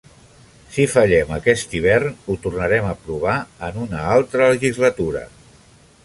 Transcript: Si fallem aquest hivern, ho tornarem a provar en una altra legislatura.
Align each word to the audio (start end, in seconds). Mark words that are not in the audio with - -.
Si 0.75 0.85
fallem 0.93 1.33
aquest 1.35 1.75
hivern, 1.79 2.15
ho 2.31 2.37
tornarem 2.45 2.87
a 2.91 2.95
provar 3.03 3.35
en 3.67 3.77
una 3.83 4.01
altra 4.15 4.51
legislatura. 4.53 5.23